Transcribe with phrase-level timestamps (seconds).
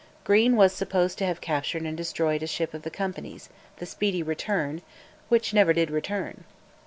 [0.23, 4.23] Green was supposed to have captured and destroyed a ship of the Company's, the Speedy
[4.23, 4.81] Return,
[5.29, 6.43] which never did return.